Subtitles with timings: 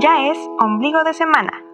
[0.00, 1.64] Ya es ombligo de semana.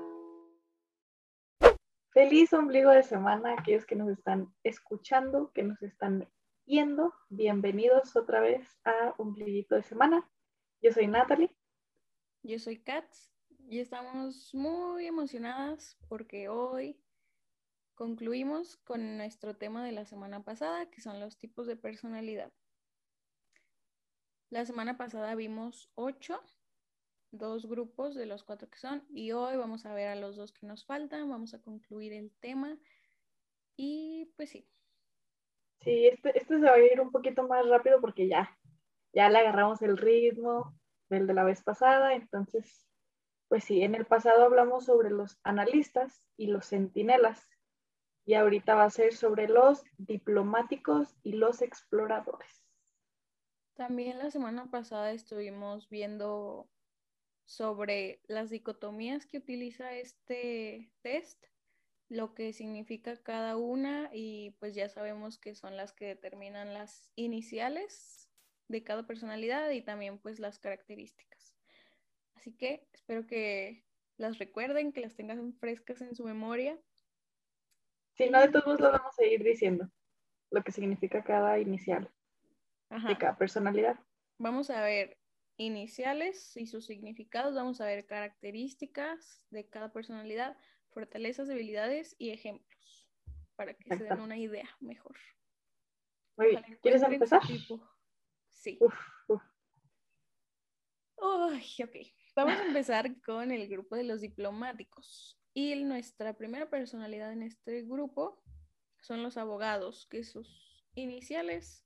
[2.12, 6.28] Feliz ombligo de semana, aquellos que nos están escuchando, que nos están
[6.66, 7.14] viendo.
[7.30, 10.30] Bienvenidos otra vez a Ombliguito de Semana.
[10.82, 11.56] Yo soy Natalie.
[12.42, 13.32] Yo soy Katz
[13.68, 17.00] y estamos muy emocionadas porque hoy
[17.94, 22.52] concluimos con nuestro tema de la semana pasada, que son los tipos de personalidad.
[24.50, 26.42] La semana pasada vimos ocho,
[27.30, 30.52] dos grupos de los cuatro que son, y hoy vamos a ver a los dos
[30.52, 32.78] que nos faltan, vamos a concluir el tema
[33.76, 34.68] y pues sí.
[35.80, 38.58] Sí, este, este se va a ir un poquito más rápido porque ya,
[39.12, 40.74] ya le agarramos el ritmo
[41.08, 42.86] del de la vez pasada, entonces,
[43.48, 47.48] pues sí, en el pasado hablamos sobre los analistas y los centinelas,
[48.26, 52.64] y ahorita va a ser sobre los diplomáticos y los exploradores.
[53.74, 56.68] También la semana pasada estuvimos viendo
[57.50, 61.44] sobre las dicotomías que utiliza este test,
[62.08, 67.10] lo que significa cada una y pues ya sabemos que son las que determinan las
[67.16, 68.30] iniciales
[68.68, 71.56] de cada personalidad y también pues las características.
[72.34, 73.84] Así que espero que
[74.16, 76.78] las recuerden, que las tengan frescas en su memoria
[78.20, 79.88] si no, de todos modos lo vamos a ir diciendo,
[80.50, 82.10] lo que significa cada inicial
[82.90, 83.98] de cada personalidad.
[84.36, 85.19] Vamos a ver
[85.60, 90.56] iniciales y sus significados, vamos a ver características de cada personalidad,
[90.88, 93.06] fortalezas, debilidades y ejemplos,
[93.56, 95.16] para que se den una idea mejor.
[96.36, 96.78] Muy bien.
[96.80, 97.42] ¿Quieres empezar?
[98.48, 98.78] Sí.
[98.80, 98.94] Uf,
[99.28, 99.42] uf.
[101.18, 101.96] ok.
[102.34, 105.38] Vamos a empezar con el grupo de los diplomáticos.
[105.52, 108.42] Y nuestra primera personalidad en este grupo
[109.02, 111.84] son los abogados, que sus iniciales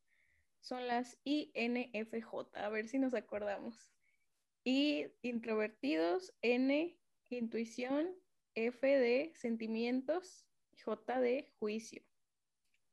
[0.64, 2.56] son las INFJ.
[2.56, 3.92] A ver si nos acordamos.
[4.64, 6.98] Y introvertidos, N,
[7.28, 8.08] intuición,
[8.54, 10.46] F de sentimientos,
[10.82, 12.02] J de juicio.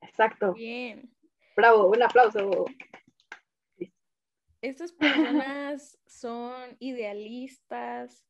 [0.01, 0.53] Exacto.
[0.53, 1.15] Bien.
[1.55, 2.65] Bravo, un aplauso.
[4.61, 8.25] Estas personas son idealistas,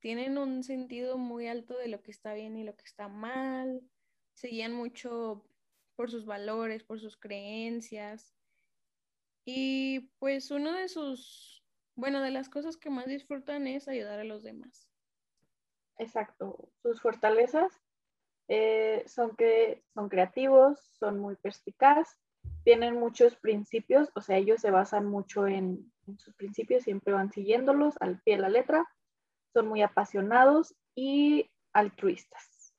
[0.00, 3.82] tienen un sentido muy alto de lo que está bien y lo que está mal,
[4.32, 5.44] se guían mucho
[5.94, 8.37] por sus valores, por sus creencias.
[9.50, 11.64] Y pues uno de sus,
[11.96, 14.90] bueno, de las cosas que más disfrutan es ayudar a los demás.
[15.96, 16.70] Exacto.
[16.82, 17.72] Sus fortalezas
[18.48, 22.20] eh, son que son creativos, son muy perspicaz,
[22.62, 27.32] tienen muchos principios, o sea, ellos se basan mucho en, en sus principios, siempre van
[27.32, 28.86] siguiéndolos al pie de la letra
[29.54, 32.74] son muy apasionados y altruistas.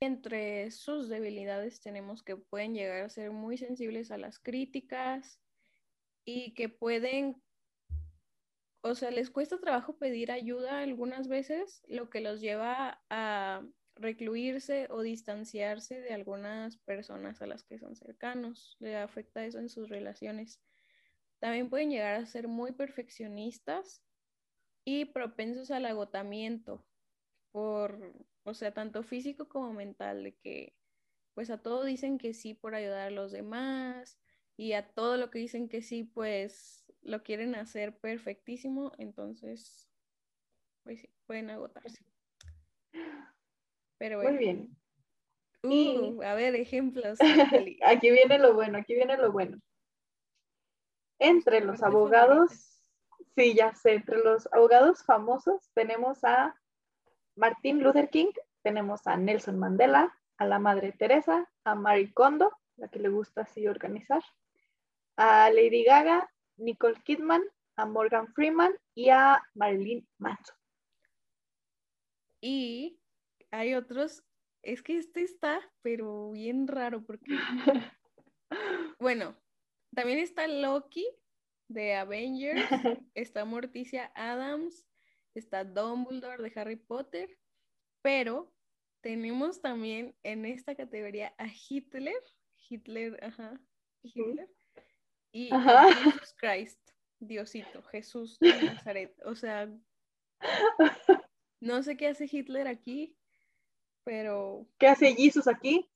[0.00, 5.38] Entre sus debilidades tenemos que pueden llegar a ser muy sensibles a las críticas
[6.24, 7.42] y que pueden,
[8.82, 14.86] o sea, les cuesta trabajo pedir ayuda algunas veces, lo que los lleva a recluirse
[14.90, 18.76] o distanciarse de algunas personas a las que son cercanos.
[18.80, 20.60] Le afecta eso en sus relaciones.
[21.40, 24.02] También pueden llegar a ser muy perfeccionistas
[24.84, 26.86] y propensos al agotamiento
[27.52, 30.74] por, o sea, tanto físico como mental, de que
[31.34, 34.18] pues a todo dicen que sí por ayudar a los demás
[34.56, 39.88] y a todo lo que dicen que sí, pues lo quieren hacer perfectísimo, entonces,
[40.84, 42.04] pues sí, pueden agotarse.
[43.98, 44.30] Pero bueno.
[44.30, 44.76] Muy bien.
[45.64, 47.18] Uh, a ver, ejemplos.
[47.86, 49.58] aquí viene lo bueno, aquí viene lo bueno.
[51.18, 52.72] Entre los abogados
[53.34, 56.54] Sí, ya sé, entre los abogados famosos tenemos a
[57.34, 58.30] Martin Luther King,
[58.62, 63.42] tenemos a Nelson Mandela, a la Madre Teresa, a Marie Kondo, la que le gusta
[63.42, 64.22] así organizar,
[65.16, 67.42] a Lady Gaga, Nicole Kidman,
[67.76, 70.56] a Morgan Freeman y a Marilyn Manson.
[72.40, 72.98] Y
[73.50, 74.24] hay otros,
[74.62, 77.36] es que este está, pero bien raro porque,
[78.98, 79.36] bueno,
[79.94, 81.06] también está Loki,
[81.68, 82.68] de Avengers,
[83.14, 84.86] está Morticia Adams,
[85.34, 87.38] está Dumbledore de Harry Potter,
[88.02, 88.52] pero
[89.00, 92.22] tenemos también en esta categoría a Hitler,
[92.68, 93.60] Hitler, ajá,
[94.02, 94.48] Hitler,
[95.32, 95.50] y
[96.14, 96.78] Jesus Christ,
[97.18, 99.14] Diosito, Jesús de Nazaret.
[99.24, 99.68] O sea,
[101.60, 103.16] no sé qué hace Hitler aquí,
[104.04, 104.68] pero...
[104.78, 105.88] ¿Qué hace Jesus aquí?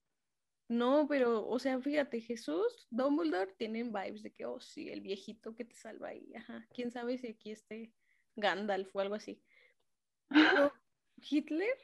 [0.69, 5.55] No, pero, o sea, fíjate, Jesús, Dumbledore tienen vibes de que, oh, sí, el viejito
[5.55, 6.67] que te salva ahí, ajá.
[6.75, 7.93] Quién sabe si aquí esté
[8.35, 9.41] Gandalf o algo así.
[11.19, 11.79] Hitler.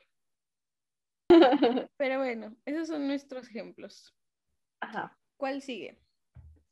[1.97, 4.13] Pero bueno, esos son nuestros ejemplos.
[4.81, 5.17] Ajá.
[5.37, 6.03] ¿Cuál sigue?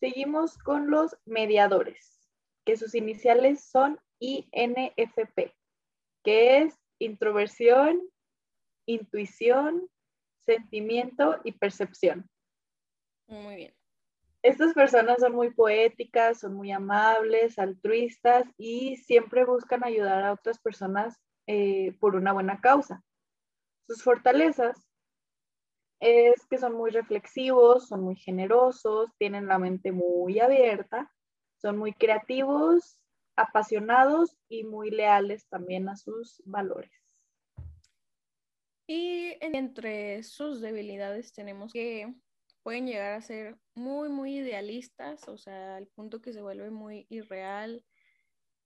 [0.01, 2.27] Seguimos con los mediadores,
[2.65, 5.55] que sus iniciales son INFP.
[6.23, 8.03] que es introversión,
[8.87, 9.89] intuición,
[10.41, 12.29] sentimiento y percepción.
[13.27, 13.75] Muy bien.
[14.43, 20.59] Estas personas son muy poéticas, son muy amables, altruistas y siempre buscan ayudar a otras
[20.59, 23.03] personas eh, por una buena causa.
[23.87, 24.90] Sus fortalezas
[26.01, 31.13] es que son muy reflexivos, son muy generosos, tienen la mente muy abierta,
[31.59, 32.99] son muy creativos,
[33.37, 36.91] apasionados y muy leales también a sus valores.
[38.87, 42.13] Y entre sus debilidades tenemos que
[42.63, 47.07] pueden llegar a ser muy, muy idealistas, o sea, al punto que se vuelve muy
[47.09, 47.85] irreal.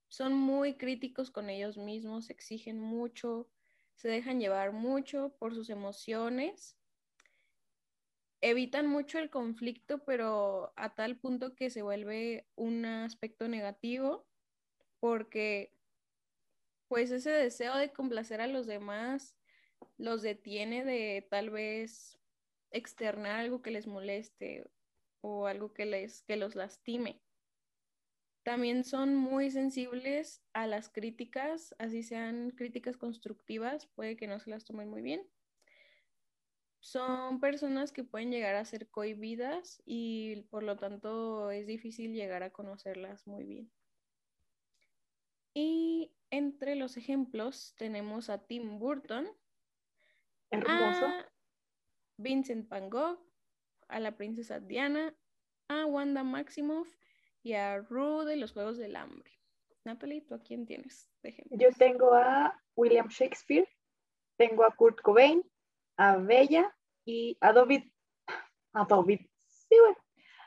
[0.08, 3.48] Son muy críticos con ellos mismos, exigen mucho,
[3.96, 6.76] se dejan llevar mucho por sus emociones.
[8.40, 14.26] Evitan mucho el conflicto, pero a tal punto que se vuelve un aspecto negativo,
[15.00, 15.72] porque
[16.88, 19.36] pues ese deseo de complacer a los demás
[19.96, 22.19] los detiene de tal vez
[22.70, 24.70] externar algo que les moleste
[25.20, 27.20] o algo que, les, que los lastime.
[28.42, 34.50] También son muy sensibles a las críticas, así sean críticas constructivas, puede que no se
[34.50, 35.26] las tomen muy bien.
[36.84, 42.42] Son personas que pueden llegar a ser cohibidas y por lo tanto es difícil llegar
[42.42, 43.72] a conocerlas muy bien.
[45.54, 49.26] Y entre los ejemplos tenemos a Tim Burton,
[50.50, 51.06] Hermoso.
[52.19, 53.19] Vincent Van Gogh,
[53.88, 55.16] a la princesa Diana,
[55.69, 56.94] a Wanda Maximoff
[57.42, 59.32] y a Rue de los Juegos del Hambre.
[59.84, 61.10] Natalie, ¿tú a quién tienes?
[61.48, 63.66] Yo tengo a William Shakespeare,
[64.36, 65.42] tengo a Kurt Cobain,
[65.96, 66.75] a Bella
[67.05, 67.85] y a David,
[68.73, 69.99] a David, sí, bueno,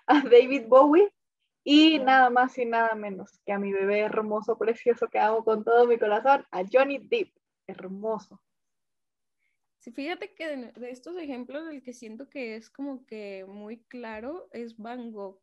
[0.05, 1.11] a David Bowie.
[1.69, 5.65] Y nada más y nada menos que a mi bebé hermoso, precioso que amo con
[5.65, 7.35] todo mi corazón, a Johnny Depp,
[7.67, 8.41] hermoso.
[9.79, 14.47] Sí, fíjate que de, estos ejemplos el que siento que es como que muy claro
[14.51, 15.41] es Van Gogh,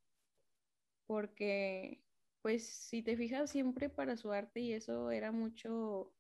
[1.07, 2.03] porque
[2.43, 6.13] pues si te fijas siempre para su arte y eso era mucho,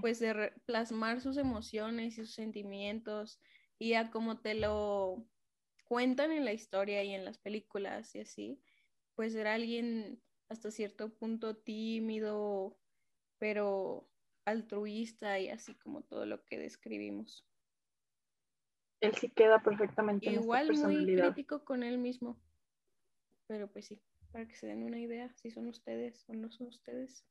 [0.00, 3.40] pues de plasmar sus emociones y sus sentimientos
[3.78, 5.26] y a como te lo
[5.84, 8.62] cuentan en la historia y en las películas y así,
[9.14, 12.78] pues era alguien hasta cierto punto tímido,
[13.38, 14.08] pero
[14.44, 17.46] altruista y así como todo lo que describimos.
[19.00, 20.30] Él sí queda perfectamente.
[20.30, 22.40] Igual muy crítico con él mismo.
[23.48, 24.00] Pero pues sí,
[24.30, 27.26] para que se den una idea si son ustedes o no son ustedes.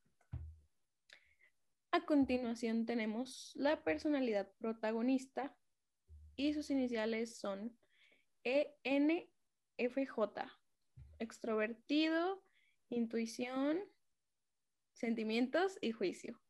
[1.94, 5.54] A continuación tenemos la personalidad protagonista
[6.36, 7.76] y sus iniciales son
[8.44, 9.28] ENFJ.
[11.18, 12.42] Extrovertido,
[12.88, 13.78] intuición,
[14.94, 16.40] sentimientos y juicio.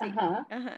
[0.00, 0.76] Ajá,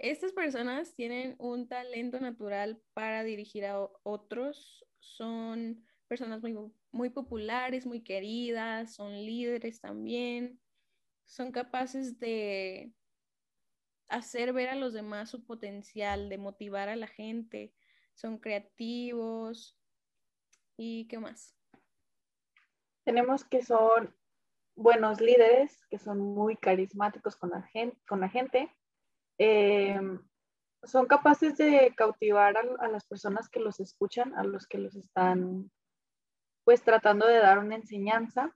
[0.00, 6.56] Estas personas tienen un talento natural para dirigir a otros, son personas muy,
[6.90, 10.60] muy populares, muy queridas, son líderes también,
[11.24, 12.92] son capaces de
[14.12, 17.74] hacer ver a los demás su potencial, de motivar a la gente,
[18.14, 19.78] son creativos
[20.76, 21.56] y qué más.
[23.04, 24.14] Tenemos que son
[24.76, 28.74] buenos líderes que son muy carismáticos con la gente.
[29.38, 29.98] Eh,
[30.84, 35.70] son capaces de cautivar a, las personas que los escuchan, a los que los están
[36.64, 38.54] pues tratando de dar una enseñanza.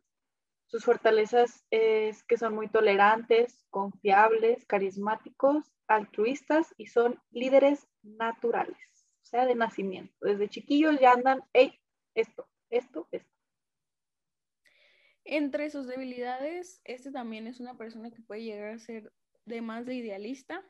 [0.66, 8.78] Sus fortalezas es que son muy tolerantes, confiables, carismáticos, altruistas y son líderes naturales,
[9.22, 10.14] o sea, de nacimiento.
[10.20, 11.78] Desde chiquillos ya andan, hey,
[12.14, 13.30] esto, esto, esto.
[15.24, 19.12] Entre sus debilidades, este también es una persona que puede llegar a ser
[19.44, 20.64] de más de idealista.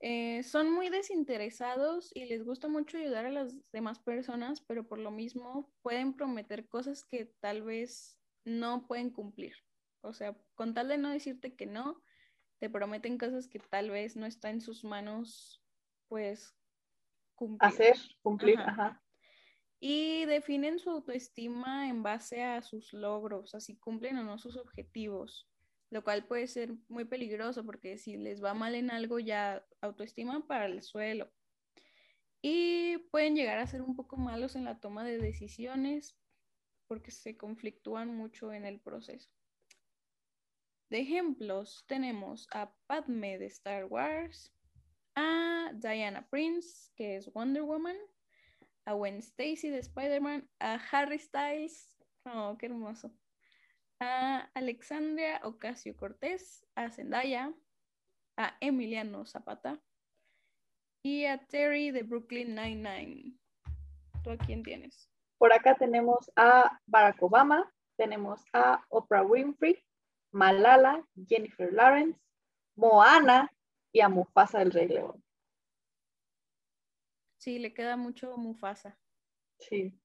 [0.00, 4.98] Eh, son muy desinteresados y les gusta mucho ayudar a las demás personas, pero por
[4.98, 9.54] lo mismo pueden prometer cosas que tal vez no pueden cumplir.
[10.00, 12.02] O sea, con tal de no decirte que no,
[12.58, 15.62] te prometen cosas que tal vez no está en sus manos,
[16.08, 16.54] pues
[17.34, 17.68] cumplir.
[17.68, 19.00] Hacer, cumplir, ajá
[19.86, 25.46] y definen su autoestima en base a sus logros, así cumplen o no sus objetivos,
[25.90, 30.46] lo cual puede ser muy peligroso porque si les va mal en algo ya autoestima
[30.46, 31.30] para el suelo.
[32.40, 36.16] Y pueden llegar a ser un poco malos en la toma de decisiones
[36.94, 39.28] porque se conflictúan mucho en el proceso.
[40.90, 44.54] De ejemplos tenemos a Padme de Star Wars,
[45.16, 47.96] a Diana Prince, que es Wonder Woman,
[48.84, 51.96] a Gwen Stacy de Spider-Man, a Harry Styles,
[52.26, 53.12] oh, qué hermoso,
[53.98, 57.52] a Alexandria Ocasio Cortés, a Zendaya,
[58.36, 59.82] a Emiliano Zapata
[61.02, 63.36] y a Terry de Brooklyn Nine-Nine.
[64.22, 65.13] ¿Tú a quién tienes?
[65.38, 69.82] Por acá tenemos a Barack Obama, tenemos a Oprah Winfrey,
[70.32, 72.18] Malala, Jennifer Lawrence,
[72.76, 73.52] Moana
[73.92, 75.22] y a Mufasa del Rey León.
[77.38, 78.98] Sí, le queda mucho Mufasa.
[79.58, 80.00] Sí.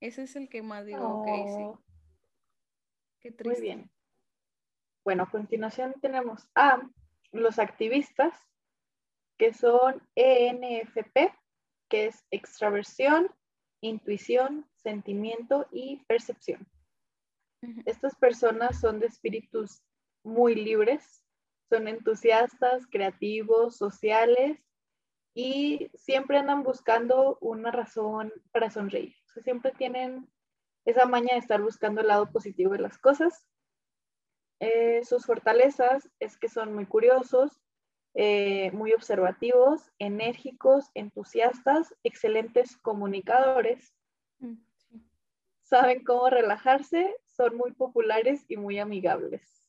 [0.00, 1.62] Ese es el que más digo, ok, sí.
[1.62, 1.82] Oh,
[3.20, 3.60] Qué Muy triste.
[3.62, 3.90] bien.
[5.04, 6.80] Bueno, a continuación tenemos a
[7.32, 8.36] los activistas,
[9.38, 11.32] que son ENFP,
[11.88, 13.32] que es extraversión,
[13.80, 16.66] intuición, sentimiento y percepción.
[17.84, 19.82] Estas personas son de espíritus
[20.22, 21.24] muy libres,
[21.68, 24.58] son entusiastas, creativos, sociales
[25.34, 29.14] y siempre andan buscando una razón para sonreír.
[29.26, 30.30] O sea, siempre tienen
[30.84, 33.46] esa maña de estar buscando el lado positivo de las cosas.
[34.60, 37.60] Eh, sus fortalezas es que son muy curiosos,
[38.18, 43.92] eh, muy observativos, enérgicos, entusiastas, excelentes comunicadores,
[44.38, 45.02] Mm, sí.
[45.62, 49.66] saben cómo relajarse, son muy populares y muy amigables.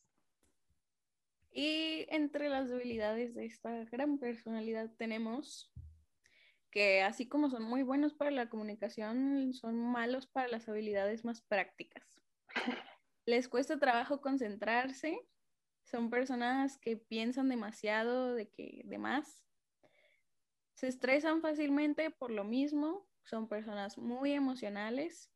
[1.52, 5.72] Y entre las debilidades de esta gran personalidad tenemos
[6.72, 11.42] que así como son muy buenos para la comunicación, son malos para las habilidades más
[11.42, 12.04] prácticas.
[13.26, 15.20] Les cuesta trabajo concentrarse,
[15.90, 19.44] son personas que piensan demasiado, de que de más.
[20.74, 25.32] Se estresan fácilmente por lo mismo, son personas muy emocionales.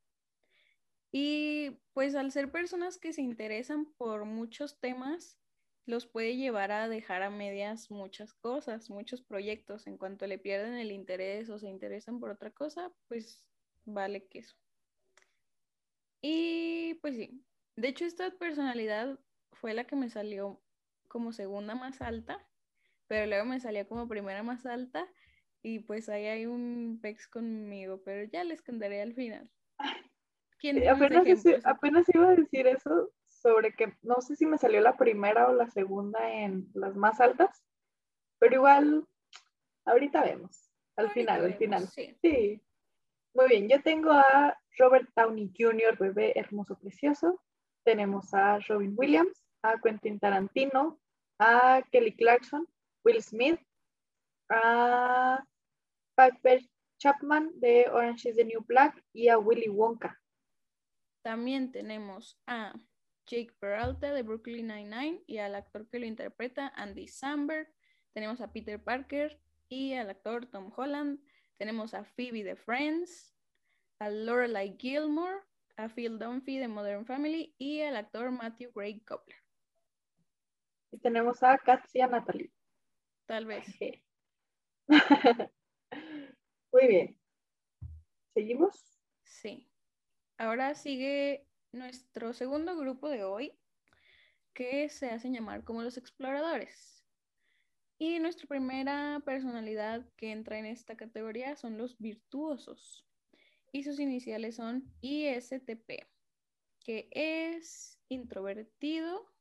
[1.11, 5.39] Y pues al ser personas que se interesan por muchos temas,
[5.85, 9.87] los puede llevar a dejar a medias muchas cosas, muchos proyectos.
[9.87, 13.45] En cuanto le pierden el interés o se interesan por otra cosa, pues
[13.85, 14.55] vale queso.
[16.21, 17.43] Y pues sí,
[17.77, 19.19] de hecho esta personalidad
[19.61, 20.59] fue la que me salió
[21.07, 22.45] como segunda más alta,
[23.07, 25.07] pero luego me salió como primera más alta
[25.61, 29.49] y pues ahí hay un pex conmigo, pero ya les contaré al final.
[30.59, 34.57] ¿Quién Eh, Apenas, ese- apenas iba a decir eso sobre que no sé si me
[34.57, 37.63] salió la primera o la segunda en las más altas,
[38.39, 39.05] pero igual
[39.85, 41.87] ahorita vemos, al Ahorita final, al final.
[41.87, 42.17] sí.
[42.21, 42.61] Sí.
[43.33, 47.41] Muy bien, yo tengo a Robert Downey Jr., bebé hermoso, precioso.
[47.83, 50.99] Tenemos a Robin Williams, a Quentin Tarantino,
[51.39, 52.67] a Kelly Clarkson,
[53.03, 53.59] Will Smith,
[54.49, 55.43] a
[56.15, 56.61] Piper
[56.99, 60.19] Chapman de Orange is the New Black y a Willy Wonka.
[61.23, 62.73] También tenemos a
[63.27, 67.67] Jake Peralta de Brooklyn Nine-Nine y al actor que lo interpreta, Andy Samberg.
[68.13, 69.39] Tenemos a Peter Parker
[69.69, 71.19] y al actor Tom Holland.
[71.57, 73.33] Tenemos a Phoebe de Friends,
[73.99, 75.41] a Lorelai Gilmore,
[75.77, 79.37] a Phil Dunphy de Modern Family y al actor Matthew Gray Cobbler.
[80.91, 82.51] Y tenemos a Katsia Natalie.
[83.25, 83.65] Tal vez.
[86.71, 87.19] Muy bien.
[88.33, 88.99] ¿Seguimos?
[89.23, 89.69] Sí.
[90.37, 93.57] Ahora sigue nuestro segundo grupo de hoy,
[94.53, 97.05] que se hacen llamar como los exploradores.
[97.97, 103.05] Y nuestra primera personalidad que entra en esta categoría son los virtuosos.
[103.71, 106.07] Y sus iniciales son ISTP,
[106.83, 109.31] que es introvertido,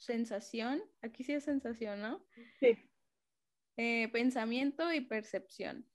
[0.00, 2.26] sensación, aquí sí es sensación, ¿no?
[2.58, 2.76] Sí.
[3.76, 5.86] Eh, pensamiento y percepción.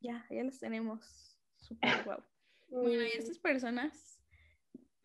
[0.00, 1.38] Ya, ya los tenemos.
[1.56, 2.22] Super guau.
[2.68, 4.20] Bueno, y estas personas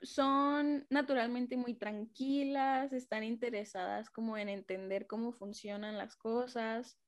[0.02, 7.00] son naturalmente muy tranquilas, están interesadas como en entender cómo funcionan las cosas,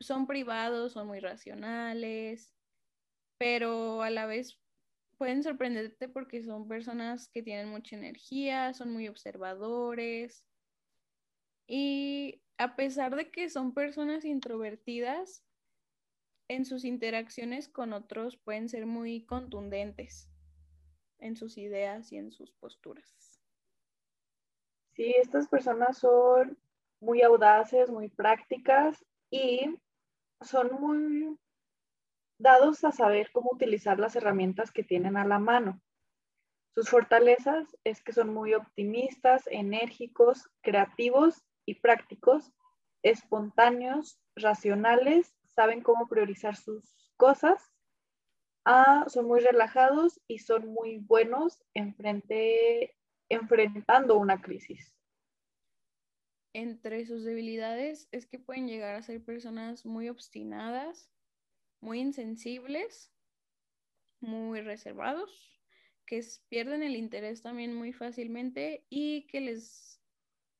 [0.00, 2.54] son privados, son muy racionales,
[3.38, 4.60] pero a la vez
[5.18, 10.44] pueden sorprenderte porque son personas que tienen mucha energía, son muy observadores
[11.66, 15.44] y a pesar de que son personas introvertidas,
[16.48, 20.30] en sus interacciones con otros pueden ser muy contundentes
[21.18, 23.38] en sus ideas y en sus posturas.
[24.92, 26.58] Sí, estas personas son
[27.00, 29.78] muy audaces, muy prácticas y
[30.40, 31.38] son muy
[32.38, 35.80] dados a saber cómo utilizar las herramientas que tienen a la mano.
[36.74, 42.52] Sus fortalezas es que son muy optimistas, enérgicos, creativos y prácticos,
[43.02, 47.72] espontáneos, racionales, saben cómo priorizar sus cosas,
[48.64, 52.94] ah, son muy relajados y son muy buenos enfrente,
[53.28, 54.94] enfrentando una crisis.
[56.54, 61.10] Entre sus debilidades es que pueden llegar a ser personas muy obstinadas,
[61.80, 63.12] muy insensibles,
[64.20, 65.60] muy reservados,
[66.06, 69.98] que pierden el interés también muy fácilmente y que les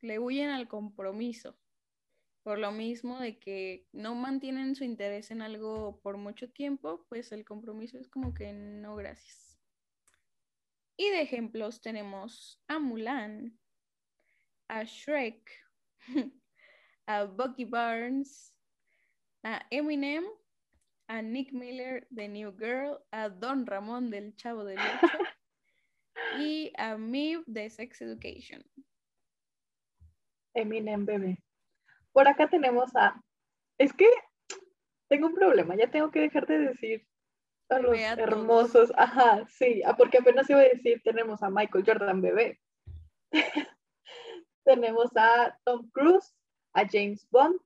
[0.01, 1.59] le huyen al compromiso.
[2.43, 7.33] Por lo mismo de que no mantienen su interés en algo por mucho tiempo, pues
[7.33, 9.59] el compromiso es como que no, gracias.
[10.97, 13.59] Y de ejemplos tenemos a Mulan,
[14.69, 15.51] a Shrek,
[17.07, 18.55] a Bucky Barnes,
[19.43, 20.25] a Eminem,
[21.09, 25.19] a Nick Miller de New Girl, a Don Ramón del Chavo del Ocho
[26.39, 28.63] y a Miv de Sex Education.
[30.55, 31.39] Eminem bebé.
[32.13, 33.21] Por acá tenemos a.
[33.79, 34.09] Es que
[35.09, 37.07] tengo un problema, ya tengo que dejar de decir
[37.71, 38.93] a los hermosos.
[38.97, 42.61] Ajá, sí, ah, porque apenas iba a decir, tenemos a Michael Jordan bebé.
[44.65, 46.35] tenemos a Tom Cruise,
[46.75, 47.59] a James Bond,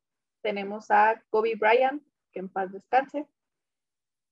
[0.42, 3.26] tenemos a Kobe Bryant, que en paz descanse,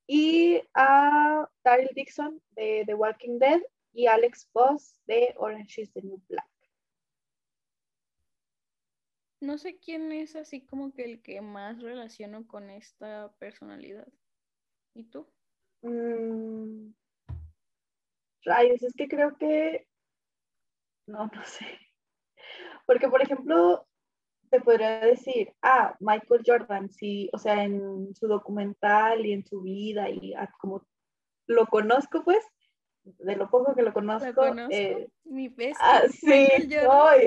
[0.07, 3.61] y a Daryl Dixon de The Walking Dead
[3.93, 6.49] y Alex Voss de Orange is the New Black.
[9.39, 14.07] No sé quién es así como que el que más relaciono con esta personalidad.
[14.93, 15.27] ¿Y tú?
[15.81, 16.91] Mm,
[18.43, 19.87] rayos, es que creo que...
[21.07, 21.65] No, no sé.
[22.85, 23.87] Porque, por ejemplo,
[24.51, 29.61] te podría decir, ah, Michael Jordan, sí, o sea, en su documental y en su
[29.61, 30.85] vida y como
[31.47, 32.45] lo conozco, pues,
[33.03, 34.43] de lo poco que lo conozco.
[34.69, 35.77] Eh, Mi pez.
[35.79, 36.47] Ah, sí,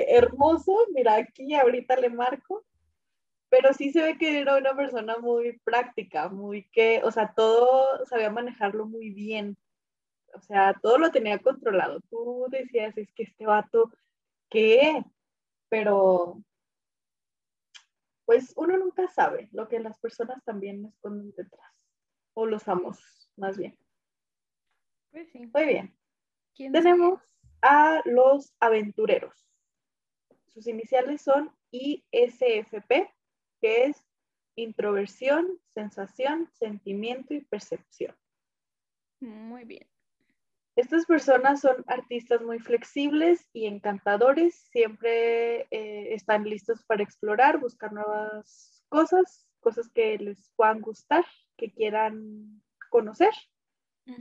[0.07, 0.77] hermoso.
[0.93, 2.63] Mira, aquí ahorita le marco.
[3.49, 8.05] Pero sí se ve que era una persona muy práctica, muy que, o sea, todo
[8.05, 9.57] sabía manejarlo muy bien.
[10.33, 12.01] O sea, todo lo tenía controlado.
[12.09, 13.91] Tú decías, es que este vato,
[14.49, 15.03] ¿qué?
[15.69, 16.41] Pero,
[18.25, 21.71] pues uno nunca sabe lo que las personas también esconden detrás.
[22.33, 22.99] O los amos,
[23.37, 23.77] más bien.
[25.11, 25.97] Pues Muy bien.
[26.57, 27.21] Tenemos
[27.61, 29.47] a los aventureros.
[30.53, 33.13] Sus iniciales son ISFP,
[33.61, 34.05] que es
[34.55, 38.15] introversión, sensación, sentimiento y percepción.
[39.19, 39.87] Muy bien.
[40.75, 47.93] Estas personas son artistas muy flexibles y encantadores, siempre eh, están listos para explorar, buscar
[47.93, 53.33] nuevas cosas, cosas que les puedan gustar, que quieran conocer.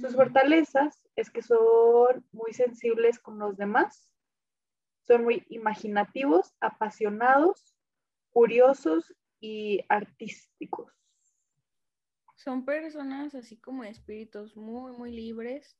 [0.00, 4.10] Sus fortalezas es que son muy sensibles con los demás,
[5.02, 7.76] son muy imaginativos, apasionados,
[8.30, 10.90] curiosos y artísticos.
[12.36, 15.76] Son personas así como espíritus muy, muy libres,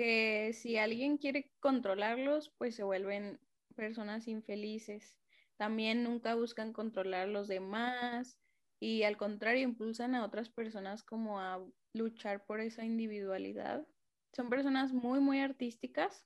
[0.00, 3.38] que si alguien quiere controlarlos, pues se vuelven
[3.76, 5.18] personas infelices.
[5.58, 8.38] También nunca buscan controlar a los demás
[8.80, 13.86] y al contrario impulsan a otras personas como a luchar por esa individualidad.
[14.32, 16.24] Son personas muy, muy artísticas.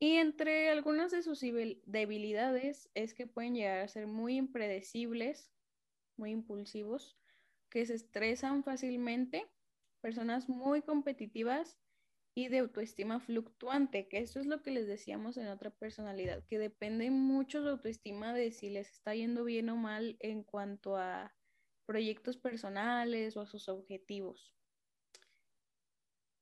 [0.00, 5.52] Y entre algunas de sus debilidades es que pueden llegar a ser muy impredecibles,
[6.16, 7.18] muy impulsivos,
[7.68, 9.46] que se estresan fácilmente,
[10.00, 11.78] personas muy competitivas
[12.38, 16.60] y de autoestima fluctuante, que eso es lo que les decíamos en otra personalidad, que
[16.60, 21.34] depende mucho de autoestima de si les está yendo bien o mal en cuanto a
[21.84, 24.54] proyectos personales o a sus objetivos.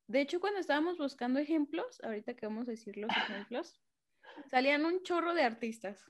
[0.07, 3.81] De hecho, cuando estábamos buscando ejemplos, ahorita que vamos a decir los ejemplos,
[4.51, 6.05] salían un chorro de artistas.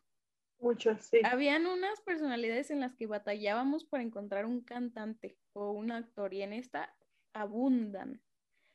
[0.59, 1.21] Muchos, sí.
[1.23, 6.43] Habían unas personalidades en las que batallábamos para encontrar un cantante o un actor y
[6.43, 6.93] en esta
[7.33, 8.21] abundan.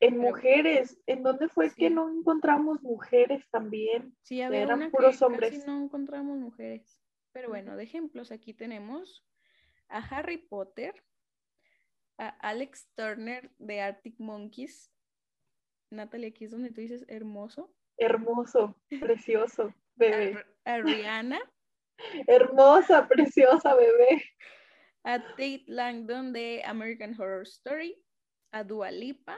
[0.01, 4.17] En mujeres, ¿en dónde fue que no encontramos mujeres también?
[4.23, 5.51] Sí, había Eran puros hombres.
[5.51, 6.99] Casi no encontramos mujeres.
[7.31, 9.23] Pero bueno, de ejemplos aquí tenemos
[9.89, 10.95] a Harry Potter,
[12.17, 14.91] a Alex Turner de Arctic Monkeys.
[15.91, 17.71] Natalie, aquí es donde tú dices hermoso.
[17.97, 20.43] Hermoso, precioso, bebé.
[20.65, 21.39] A, Rihanna.
[22.27, 24.23] Hermosa, preciosa, bebé.
[25.03, 28.03] A Tate Langdon de American Horror Story.
[28.51, 29.37] A Dua Lipa.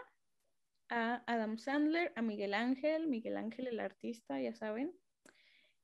[0.89, 2.11] A Adam Sandler.
[2.15, 3.07] A Miguel Ángel.
[3.07, 4.97] Miguel Ángel, el artista, ya saben.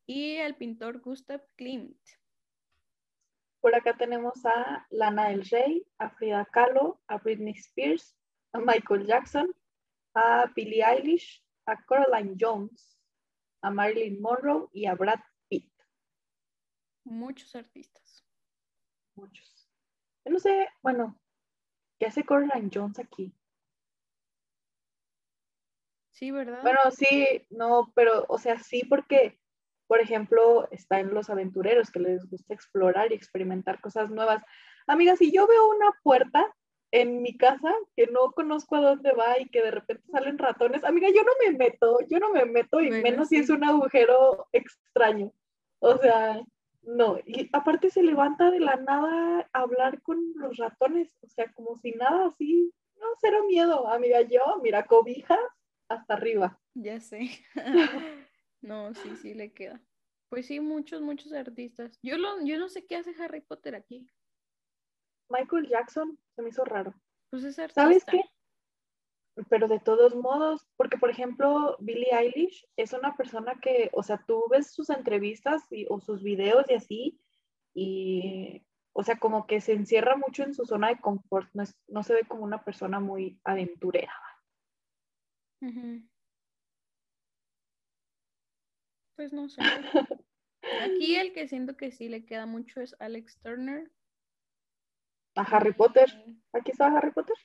[0.05, 1.99] Y al pintor Gustav Klimt.
[3.61, 8.15] Por acá tenemos a Lana del Rey, a Frida Kahlo, a Britney Spears,
[8.53, 9.53] a Michael Jackson,
[10.13, 12.97] a Billie Eilish, a Caroline Jones,
[13.61, 15.69] a Marilyn Monroe y a Brad Pitt.
[17.03, 18.25] Muchos artistas.
[19.15, 19.69] Muchos.
[20.23, 21.19] Yo no sé, bueno,
[21.99, 23.33] ¿qué hace Caroline Jones aquí?
[26.19, 26.61] Sí, ¿verdad?
[26.61, 29.39] Bueno, sí, no, pero, o sea, sí, porque
[29.89, 34.43] por ejemplo, está en los aventureros que les gusta explorar y experimentar cosas nuevas.
[34.85, 36.45] Amiga, si yo veo una puerta
[36.91, 40.83] en mi casa que no conozco a dónde va y que de repente salen ratones,
[40.83, 44.47] amiga, yo no me meto, yo no me meto y menos si es un agujero
[44.51, 45.33] extraño.
[45.79, 46.39] O sea,
[46.83, 47.17] no.
[47.25, 51.77] Y aparte se levanta de la nada a hablar con los ratones, o sea, como
[51.77, 52.71] si nada así.
[52.99, 54.21] No, cero miedo, amiga.
[54.21, 55.39] Yo, mira, cobijas
[55.89, 56.59] hasta arriba.
[56.75, 57.29] Ya sé.
[58.61, 59.81] no, sí, sí le queda.
[60.29, 61.97] Pues sí, muchos, muchos artistas.
[62.03, 64.07] Yo, lo, yo no sé qué hace Harry Potter aquí.
[65.29, 66.93] Michael Jackson se me hizo raro.
[67.29, 67.81] Pues es artista.
[67.83, 68.21] ¿Sabes qué?
[69.49, 74.23] Pero de todos modos, porque por ejemplo, Billie Eilish es una persona que, o sea,
[74.27, 77.21] tú ves sus entrevistas y, o sus videos y así,
[77.73, 81.77] y, o sea, como que se encierra mucho en su zona de confort, no, es-
[81.87, 84.13] no se ve como una persona muy aventurera.
[85.61, 86.01] Ujú.
[89.15, 89.61] Pues no sé.
[90.81, 93.91] Aquí el que siento que sí le queda mucho es Alex Turner.
[95.35, 96.09] A Harry Potter,
[96.53, 97.35] aquí estaba Harry Potter.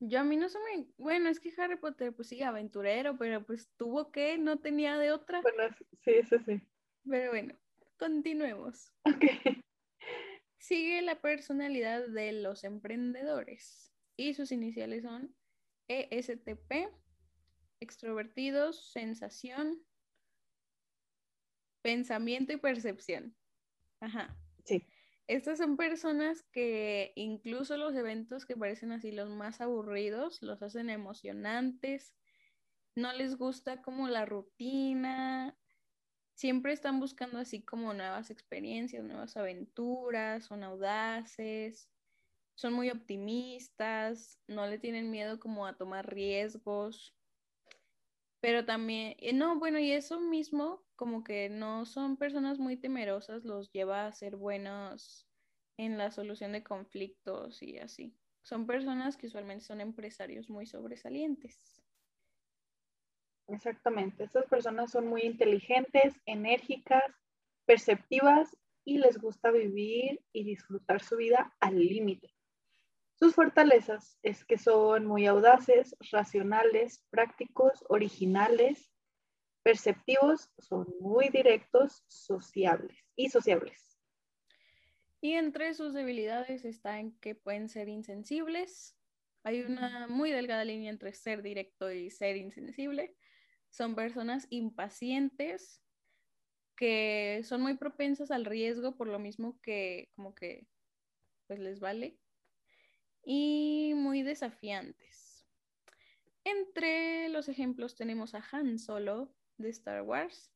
[0.00, 0.86] Yo a mí no se me...
[0.98, 5.12] Bueno, es que Harry Potter, pues sí, aventurero, pero pues tuvo que, no tenía de
[5.12, 5.40] otra.
[5.40, 5.74] Bueno,
[6.04, 6.60] sí, sí, sí.
[7.08, 7.54] Pero bueno,
[7.98, 8.92] continuemos.
[9.06, 9.24] Ok.
[10.58, 15.32] Sigue la personalidad de los emprendedores y sus iniciales son
[15.86, 16.88] ESTP,
[17.80, 19.84] extrovertidos, sensación,
[21.82, 23.36] pensamiento y percepción.
[24.00, 24.36] Ajá.
[24.64, 24.86] Sí.
[25.28, 30.88] Estas son personas que incluso los eventos que parecen así los más aburridos los hacen
[30.88, 32.14] emocionantes.
[32.94, 35.58] No les gusta como la rutina.
[36.34, 41.90] Siempre están buscando así como nuevas experiencias, nuevas aventuras, son audaces,
[42.54, 47.16] son muy optimistas, no le tienen miedo como a tomar riesgos.
[48.40, 53.44] Pero también, eh, no, bueno, y eso mismo, como que no son personas muy temerosas,
[53.44, 55.26] los lleva a ser buenos
[55.78, 58.16] en la solución de conflictos y así.
[58.42, 61.82] Son personas que usualmente son empresarios muy sobresalientes.
[63.48, 64.24] Exactamente.
[64.24, 67.04] Estas personas son muy inteligentes, enérgicas,
[67.64, 72.35] perceptivas y les gusta vivir y disfrutar su vida al límite.
[73.18, 78.92] Sus fortalezas es que son muy audaces, racionales, prácticos, originales,
[79.62, 83.98] perceptivos, son muy directos, sociables y sociables.
[85.22, 88.98] Y entre sus debilidades está en que pueden ser insensibles.
[89.44, 93.16] Hay una muy delgada línea entre ser directo y ser insensible.
[93.70, 95.82] Son personas impacientes
[96.76, 100.68] que son muy propensas al riesgo por lo mismo que como que
[101.46, 102.18] pues les vale
[103.26, 105.44] y muy desafiantes.
[106.44, 110.52] Entre los ejemplos tenemos a Han Solo de Star Wars,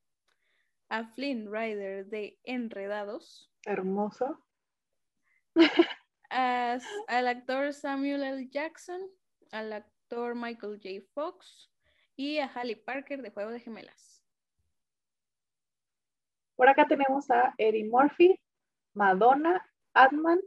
[0.89, 4.39] a Flynn Rider de Enredados, Hermoso.
[6.29, 8.49] al actor Samuel L.
[8.49, 9.01] Jackson,
[9.51, 11.05] al actor Michael J.
[11.13, 11.73] Fox
[12.15, 14.25] y a Halle Parker de Juego de Gemelas.
[16.55, 18.39] Por acá tenemos a Eddie Murphy,
[18.95, 20.39] Madonna, Adman,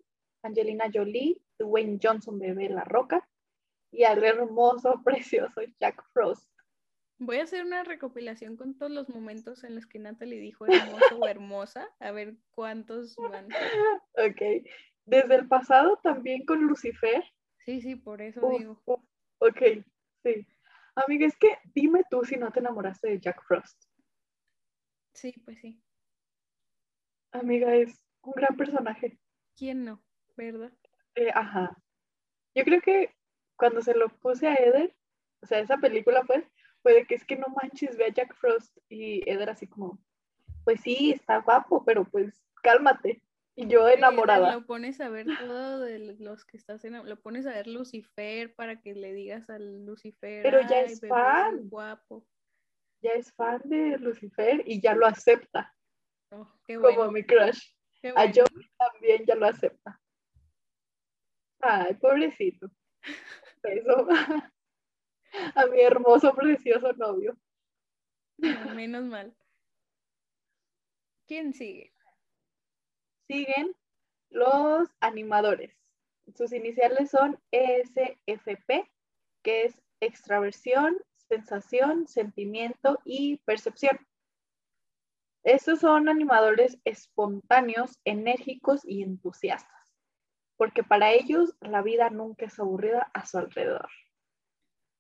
[0.42, 3.28] Angelina Jolie, Dwayne Johnson, bebé La Roca
[3.92, 6.50] y al hermoso, precioso Jack Frost.
[7.20, 11.20] Voy a hacer una recopilación con todos los momentos en los que Natalie dijo hermoso
[11.20, 13.48] o hermosa, a ver cuántos van.
[14.16, 14.66] Ok.
[15.06, 17.24] Desde el pasado también con Lucifer.
[17.66, 18.82] Sí, sí, por eso digo.
[18.86, 19.62] ok,
[20.24, 20.48] sí.
[20.96, 23.84] Amiga, es que dime tú si no te enamoraste de Jack Frost.
[25.14, 25.82] Sí, pues sí.
[27.32, 29.20] Amiga, es un gran personaje.
[29.56, 30.04] ¿Quién no?
[30.36, 30.74] ¿Verdad?
[31.16, 31.76] Eh, ajá.
[32.56, 33.14] Yo creo que
[33.56, 34.96] cuando se lo puse a Eder,
[35.42, 36.44] o sea, esa película pues,
[36.82, 40.00] fue de que es que no manches, ve a Jack Frost y Eder así como,
[40.64, 43.22] pues sí, está guapo, pero pues cálmate.
[43.56, 44.52] Y yo enamorada.
[44.56, 48.56] Lo pones a ver todo de los que estás en, lo pones a ver Lucifer
[48.56, 51.70] para que le digas al Lucifer, Pero ya "Ay, es bebé, fan".
[51.70, 52.26] guapo.
[53.04, 55.72] Ya es fan de Lucifer y ya lo acepta
[56.32, 57.74] Oh, qué como mi crush.
[58.02, 58.24] qué A.
[58.34, 60.02] Joey también ya lo acepta.
[61.64, 62.70] Ay, pobrecito.
[63.64, 64.08] Eso.
[65.56, 67.36] A mi hermoso, precioso novio.
[68.38, 69.36] No, menos mal.
[71.26, 71.94] ¿Quién sigue?
[73.28, 73.76] Siguen
[74.30, 75.74] los animadores.
[76.36, 78.92] Sus iniciales son ESFP,
[79.42, 80.98] que es extraversión,
[81.30, 83.98] sensación, sentimiento y percepción.
[85.44, 89.83] Estos son animadores espontáneos, enérgicos y entusiastas,
[90.64, 93.90] porque para ellos la vida nunca es aburrida a su alrededor.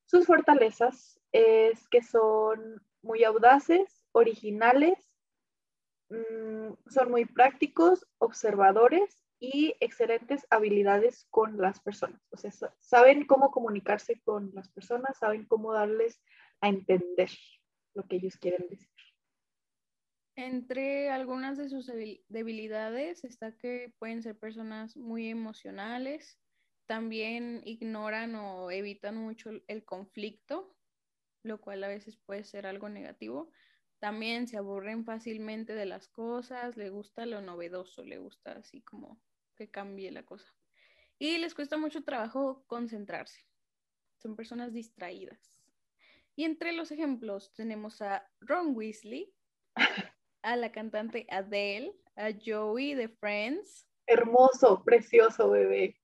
[0.07, 4.99] Sus fortalezas es que son muy audaces, originales,
[6.09, 12.21] mm, son muy prácticos, observadores y excelentes habilidades con las personas.
[12.31, 16.21] O sea, sa- saben cómo comunicarse con las personas, saben cómo darles
[16.59, 17.29] a entender
[17.93, 18.92] lo que ellos quieren decir.
[20.35, 26.39] Entre algunas de sus debil- debilidades está que pueden ser personas muy emocionales,
[26.87, 30.75] también ignoran o evitan mucho el conflicto,
[31.43, 33.51] lo cual a veces puede ser algo negativo.
[33.99, 39.21] También se aburren fácilmente de las cosas, le gusta lo novedoso, le gusta así como
[39.55, 40.51] que cambie la cosa.
[41.19, 43.45] Y les cuesta mucho trabajo concentrarse.
[44.17, 45.61] Son personas distraídas.
[46.35, 49.33] Y entre los ejemplos tenemos a Ron Weasley,
[50.43, 55.95] a la cantante Adele, a Joey de Friends, Hermoso, precioso bebé.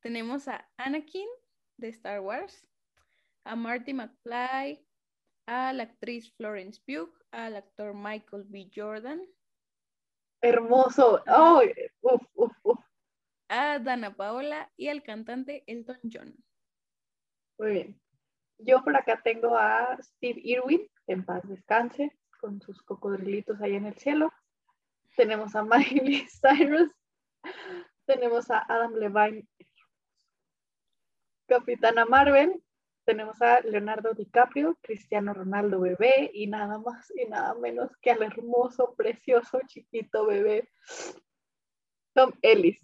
[0.00, 1.26] tenemos a Anakin
[1.78, 2.68] de Star Wars,
[3.44, 4.86] a Marty McFly,
[5.46, 8.70] a la actriz Florence Pugh, al actor Michael B.
[8.74, 9.26] Jordan,
[10.42, 11.22] Hermoso.
[11.26, 12.78] Ay, uf, uf, uf.
[13.48, 16.34] a Dana Paola y al cantante Elton John.
[17.58, 18.00] Muy bien.
[18.58, 23.86] Yo por acá tengo a Steve Irwin, en paz descanse, con sus cocodrilitos ahí en
[23.86, 24.32] el cielo.
[25.16, 26.90] Tenemos a Miley Cyrus.
[28.06, 29.46] Tenemos a Adam Levine,
[31.46, 32.62] Capitana Marvel.
[33.04, 38.22] Tenemos a Leonardo DiCaprio, Cristiano Ronaldo bebé y nada más y nada menos que al
[38.22, 40.68] hermoso, precioso, chiquito bebé
[42.14, 42.80] Tom Ellis,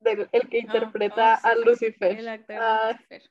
[0.00, 2.18] del- el que Ah, interpreta oh, sí, a sí, Lucifer.
[2.18, 3.22] El actor Ah, Lucifer.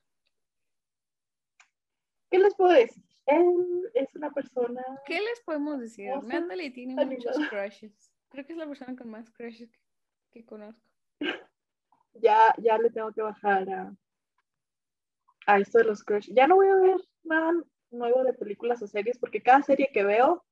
[2.30, 3.04] ¿Qué les puedo decir?
[3.26, 4.82] Él es una persona.
[5.06, 6.08] ¿Qué les podemos decir?
[6.08, 8.12] hermosa, Natalie tiene muchos crushes.
[8.28, 9.80] Creo que es la persona con más crushes que,
[10.30, 10.88] que conozco.
[12.16, 13.92] Ya, ya le tengo que bajar a,
[15.46, 16.30] a esto de los crush.
[16.32, 17.52] Ya no voy a ver nada
[17.90, 20.44] nuevo de películas o series porque cada serie que veo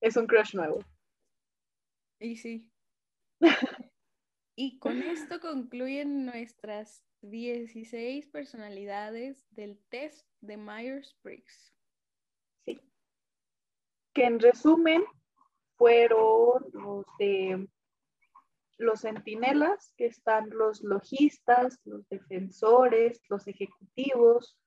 [0.00, 0.78] es un crush nuevo.
[2.20, 2.70] Y sí.
[4.54, 11.72] Y con esto concluyen nuestras 16 personalidades del test de Myers-Briggs.
[14.18, 15.04] Que en resumen
[15.76, 17.68] fueron los de
[18.76, 24.58] los centinelas, que están los logistas, los defensores, los ejecutivos,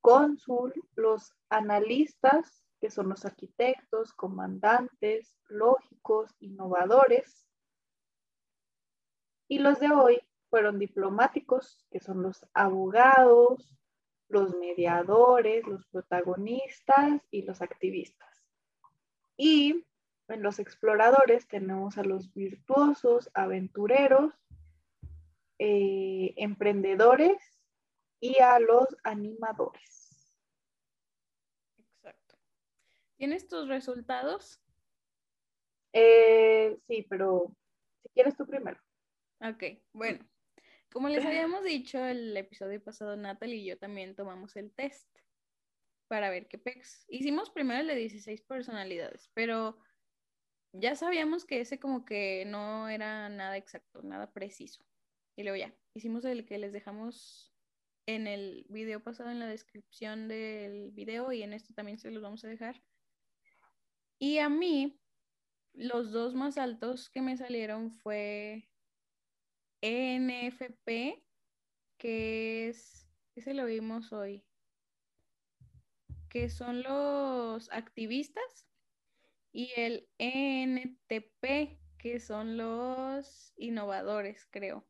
[0.00, 7.46] cónsul, los analistas, que son los arquitectos, comandantes, lógicos, innovadores.
[9.48, 13.76] Y los de hoy fueron diplomáticos, que son los abogados,
[14.30, 18.27] los mediadores, los protagonistas y los activistas.
[19.38, 19.86] Y
[20.28, 24.34] en los exploradores tenemos a los virtuosos, aventureros,
[25.58, 27.40] eh, emprendedores
[28.20, 30.36] y a los animadores.
[31.78, 32.36] Exacto.
[33.16, 34.60] ¿Tienes tus resultados?
[35.92, 37.56] Eh, sí, pero
[38.02, 38.78] si quieres tú primero.
[39.40, 40.28] Ok, bueno.
[40.90, 45.07] Como les habíamos dicho el episodio pasado, Natalie y yo también tomamos el test
[46.08, 47.04] para ver qué pex.
[47.08, 49.78] Hicimos primero el de 16 personalidades, pero
[50.72, 54.84] ya sabíamos que ese como que no era nada exacto, nada preciso.
[55.36, 57.54] Y luego ya, hicimos el que les dejamos
[58.06, 62.22] en el video pasado en la descripción del video y en este también se los
[62.22, 62.82] vamos a dejar.
[64.18, 64.98] Y a mí,
[65.74, 68.68] los dos más altos que me salieron fue
[69.82, 71.22] ENFP,
[71.98, 74.44] que es, ese lo vimos hoy,
[76.28, 78.68] que son los activistas,
[79.52, 84.86] y el ENTP, que son los innovadores, creo.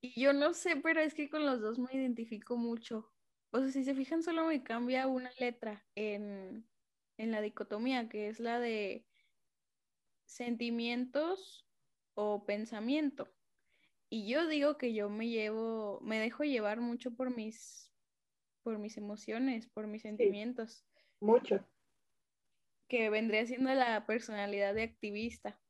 [0.00, 3.12] Y yo no sé, pero es que con los dos me identifico mucho.
[3.50, 6.68] O sea, si se fijan, solo me cambia una letra en,
[7.18, 9.06] en la dicotomía, que es la de
[10.24, 11.68] sentimientos
[12.14, 13.32] o pensamiento.
[14.10, 17.91] Y yo digo que yo me llevo, me dejo llevar mucho por mis,
[18.62, 20.86] por mis emociones, por mis sentimientos,
[21.20, 21.64] Mucho.
[22.88, 25.60] que vendría siendo la personalidad de activista.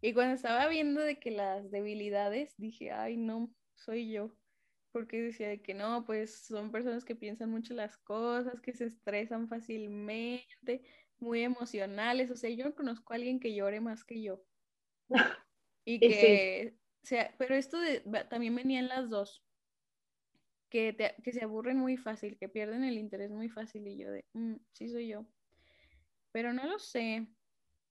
[0.00, 4.36] Y cuando estaba viendo de que las debilidades, dije, ay, no, soy yo.
[4.92, 8.86] Porque decía de que no, pues son personas que piensan mucho las cosas, que se
[8.86, 10.82] estresan fácilmente,
[11.18, 12.30] muy emocionales.
[12.30, 14.44] O sea, yo no conozco a alguien que llore más que yo.
[15.86, 19.43] Y que, o sea, pero esto de- también venía en las dos,
[20.74, 24.56] que, se aburren muy fácil, que pierden el interés muy fácil y yo de, "Mm,
[24.72, 25.24] sí soy yo.
[26.32, 27.28] Pero no lo sé,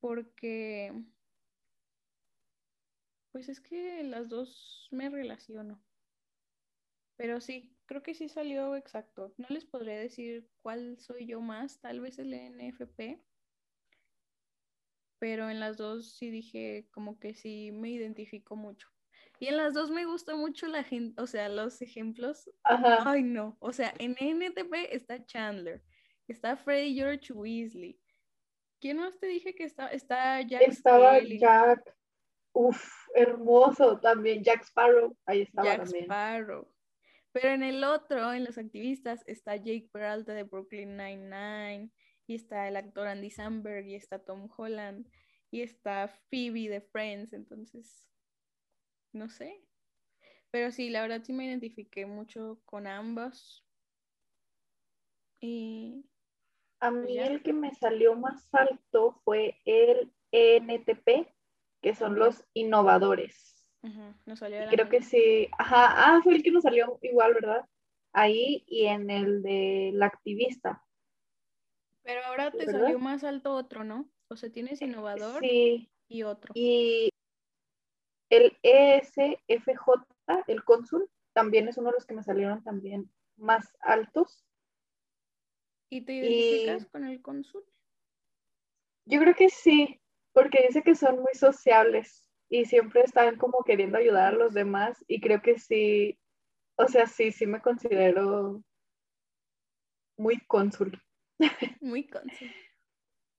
[0.01, 0.91] porque,
[3.31, 5.81] pues es que las dos me relaciono.
[7.15, 9.33] Pero sí, creo que sí salió exacto.
[9.37, 13.23] No les podría decir cuál soy yo más, tal vez el NFP
[15.19, 18.92] pero en las dos sí dije como que sí me identifico mucho.
[19.43, 22.49] Y en las dos me gusta mucho la gente, o sea, los ejemplos.
[22.63, 23.03] Ajá.
[23.05, 23.57] Ay, no.
[23.59, 25.83] O sea, en NTP está Chandler,
[26.29, 27.99] está Freddy George Weasley,
[28.79, 29.89] ¿Quién más te dije que está?
[29.89, 31.39] Está Jack Estaba Skelly.
[31.39, 31.93] Jack,
[32.53, 36.05] uff, hermoso también, Jack Sparrow, ahí estaba Jack también.
[36.05, 36.73] Sparrow.
[37.33, 41.91] Pero en el otro, en los activistas, está Jake Peralta de Brooklyn Nine-Nine,
[42.27, 45.05] y está el actor Andy Samberg, y está Tom Holland,
[45.51, 48.05] y está Phoebe de Friends, entonces,
[49.13, 49.61] no sé.
[50.51, 53.65] Pero sí, la verdad sí me identifiqué mucho con ambos.
[55.41, 56.05] Y
[56.81, 57.25] A Pues mí ya.
[57.27, 61.33] el que me salió más alto fue el ENTP,
[61.81, 63.65] que son los innovadores.
[64.25, 67.33] nos salió de la creo que sí, ajá, ah, fue el que nos salió igual,
[67.35, 67.65] ¿verdad?
[68.13, 70.83] Ahí y en el de la activista.
[72.03, 72.81] Pero ahora te ¿verdad?
[72.81, 74.09] salió más alto otro, ¿no?
[74.29, 76.53] O sea, tienes innovador Sí, y otro.
[76.55, 77.09] y
[78.33, 80.07] el ESFJ,
[80.47, 84.43] el cónsul, también es uno de los que me salieron también más altos.
[85.89, 87.63] ¿Y te y- identificas con el cónsul?
[89.05, 93.97] Yo creo que sí, porque dice que son muy sociables y siempre están como queriendo
[93.99, 96.17] ayudar a los demás y creo que sí,
[96.75, 98.63] o sea, sí, sí me considero
[100.17, 100.99] muy cónsul.
[101.81, 102.51] Muy cónsul.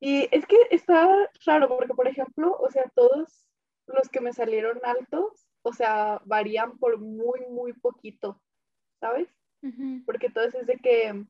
[0.00, 1.08] Y es que está
[1.46, 3.44] raro porque, por ejemplo, o sea, todos
[3.86, 8.40] los que me salieron altos, o sea, varían por muy, muy poquito,
[9.00, 9.28] ¿sabes?
[10.04, 11.24] Porque todos es de que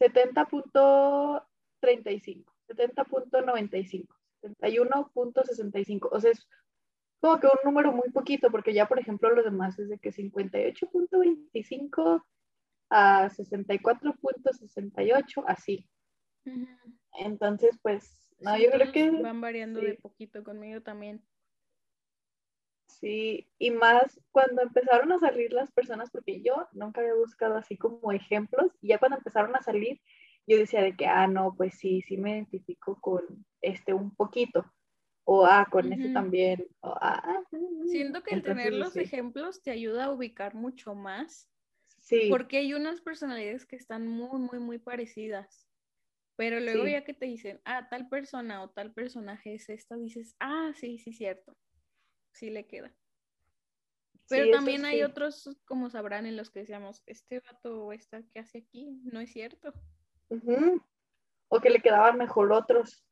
[0.00, 4.06] 70.35, 70.95,
[4.42, 6.48] 71.65, o sea, es
[7.20, 10.10] como que un número muy poquito, porque ya, por ejemplo, los demás es de que
[10.10, 12.24] 58.25
[12.90, 15.86] a 64.68, así.
[17.18, 21.22] Entonces, pues, no, Sí, yo creo que van variando de poquito conmigo también.
[23.00, 27.76] Sí, y más cuando empezaron a salir las personas, porque yo nunca había buscado así
[27.78, 30.00] como ejemplos, y ya cuando empezaron a salir,
[30.46, 33.22] yo decía de que, ah, no, pues sí, sí me identifico con
[33.62, 34.64] este un poquito,
[35.24, 39.00] o ah, con este también, o ah, ah, mm, Siento que el tener los sí.
[39.00, 41.48] ejemplos te ayuda a ubicar mucho más,
[42.00, 45.68] Sí, porque hay unas personalidades que están muy, muy, muy parecidas.
[46.36, 46.92] Pero luego Sí.
[46.92, 50.98] ya que te dicen, ah, tal persona o tal personaje es esta, dices, ah, sí,
[50.98, 51.56] sí, cierto.
[52.36, 52.94] Sí le queda.
[54.28, 55.04] Pero sí, también hay sí.
[55.04, 59.20] otros, como sabrán, en los que decíamos, este vato o esta que hace aquí, no
[59.20, 59.72] es cierto.
[61.48, 63.06] O que le quedaban mejor otros.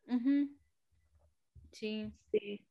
[1.73, 2.13] Sí.
[2.31, 2.67] Sí.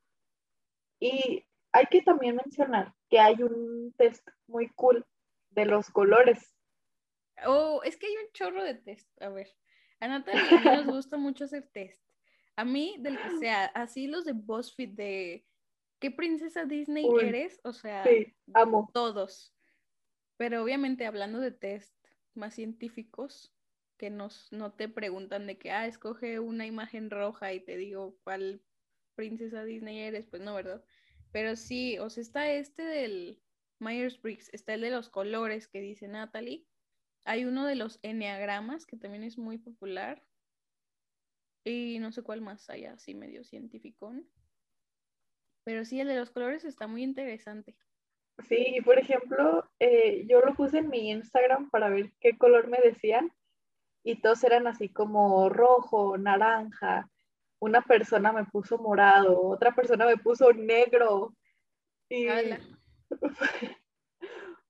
[0.99, 5.05] Y hay que también mencionar que hay un test muy cool
[5.49, 6.55] de los colores.
[7.47, 9.09] Oh, es que hay un chorro de test.
[9.21, 9.49] A ver,
[9.99, 11.99] a Natalia nos gusta mucho hacer test.
[12.55, 15.47] A mí, del que sea, así los de BuzzFeed de
[16.03, 17.61] ¿qué princesa Disney Uy, eres?
[17.63, 18.89] O sea, Sí, amo.
[18.93, 19.55] todos.
[20.35, 21.95] Pero obviamente hablando de test
[22.33, 23.55] más científicos,
[23.97, 28.17] que nos, no te preguntan de que, ah, escoge una imagen roja y te digo
[28.25, 28.61] cuál
[29.15, 30.83] princesa Disney eres, pues no, ¿verdad?
[31.31, 33.39] Pero sí, o sea, está este del
[33.79, 36.65] Myers-Briggs, está el de los colores que dice Natalie.
[37.23, 40.21] Hay uno de los enneagramas que también es muy popular.
[41.63, 44.13] Y no sé cuál más hay así medio científico.
[45.63, 47.75] Pero sí, el de los colores está muy interesante.
[48.47, 52.67] Sí, y por ejemplo, eh, yo lo puse en mi Instagram para ver qué color
[52.67, 53.31] me decían
[54.03, 57.09] y todos eran así como rojo, naranja.
[57.59, 61.33] Una persona me puso morado, otra persona me puso negro.
[62.09, 62.27] Y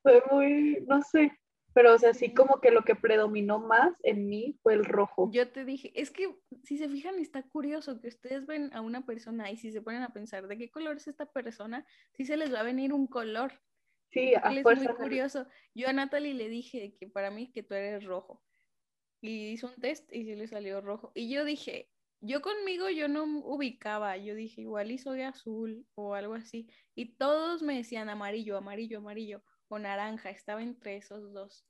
[0.03, 1.31] fue muy, no sé,
[1.73, 5.29] pero o sea, sí como que lo que predominó más en mí fue el rojo.
[5.31, 9.05] Yo te dije, es que si se fijan, está curioso que ustedes ven a una
[9.05, 12.37] persona y si se ponen a pensar de qué color es esta persona, sí se
[12.37, 13.59] les va a venir un color.
[14.11, 15.47] Sí, a es muy curioso.
[15.73, 18.43] Yo a Natalie le dije que para mí que tú eres rojo.
[19.21, 21.11] Y hizo un test y sí le salió rojo.
[21.15, 21.89] Y yo dije,
[22.21, 24.17] yo conmigo yo no ubicaba.
[24.17, 26.69] Yo dije, igual y soy azul o algo así.
[26.93, 29.41] Y todos me decían amarillo, amarillo, amarillo
[29.73, 30.29] o naranja.
[30.29, 31.65] Estaba entre esos dos.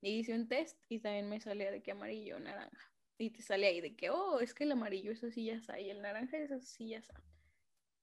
[0.00, 2.90] Y hice un test y también me salía de que amarillo o naranja.
[3.16, 5.80] Y te sale ahí de que, oh, es que el amarillo es así ya está.
[5.80, 7.22] Y el naranja es así ya está.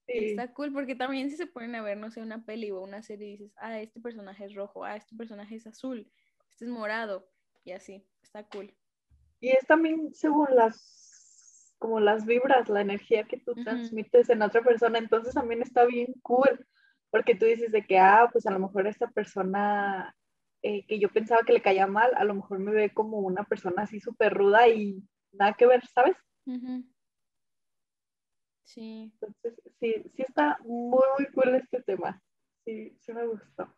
[0.07, 0.17] Sí.
[0.17, 3.03] está cool porque también si se ponen a ver, no sé, una peli o una
[3.03, 6.11] serie y dices, ah, este personaje es rojo, ah, este personaje es azul,
[6.49, 7.29] este es morado,
[7.63, 8.73] y así, está cool.
[9.39, 14.61] Y es también según las, como las vibras, la energía que tú transmites en otra
[14.61, 16.67] persona, entonces también está bien cool,
[17.11, 20.15] porque tú dices de que, ah, pues a lo mejor esta persona
[20.63, 23.45] eh, que yo pensaba que le caía mal, a lo mejor me ve como una
[23.45, 25.03] persona así súper ruda y
[25.33, 26.17] nada que ver, ¿sabes?
[28.63, 32.21] Sí, Entonces, sí, sí está muy, muy cool este tema.
[32.65, 33.75] Sí, sí me gustó.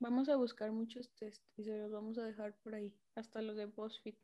[0.00, 3.56] vamos a buscar muchos test y se los vamos a dejar por ahí, hasta los
[3.56, 4.16] de BuzzFeed,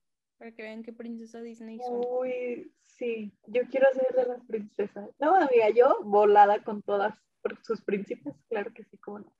[0.42, 2.04] para que vean qué princesa Disney son.
[2.18, 5.08] Uy, sí, yo quiero ser de las princesas.
[5.20, 7.16] No, amiga, yo volada con todas
[7.62, 9.32] sus príncipes, claro que sí, cómo no.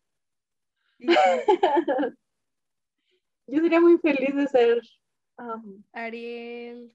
[0.98, 1.06] Sí,
[3.48, 4.80] Yo sería muy feliz de ser.
[5.38, 6.94] um, Ariel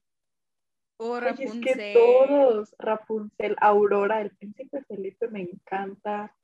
[0.96, 1.62] o ay, es Rapunzel.
[1.76, 6.34] que todos, Rapunzel, Aurora, el príncipe Felipe me encanta.